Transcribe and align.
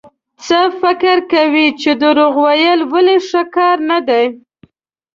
څه 0.45 0.59
فکر 0.81 1.17
کوئ 1.31 1.67
چې 1.81 1.91
دروغ 2.01 2.33
ويل 2.45 2.79
ولې 2.91 3.17
ښه 3.27 3.41
کار 3.55 3.77
نه 3.89 3.99
دی؟ 4.07 4.25